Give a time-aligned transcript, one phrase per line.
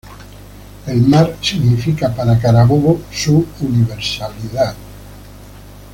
[0.87, 4.73] El mar significa para Carabobo su universalidad.